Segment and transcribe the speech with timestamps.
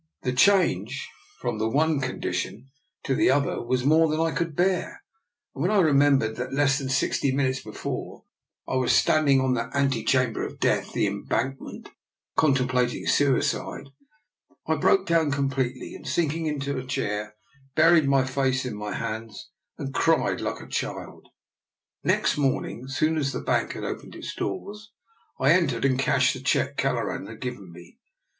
[0.23, 1.07] The change
[1.43, 2.71] frpm the one condi tion
[3.03, 5.03] to the other was more than I could bear,
[5.53, 8.25] and when I remembered that less than sixty minutes before
[8.67, 11.89] I was standing on that ante chamber of death, the Embankment,
[12.35, 13.89] contem plating suicide,
[14.65, 17.35] I broke down completely, and sinking into a chair
[17.75, 21.27] buried my face in my hands and cried like a child.
[22.03, 24.93] Next morning, as soon as the bank had opened its doors,
[25.39, 27.99] I entered and cashed the cheque Kelleran had given me.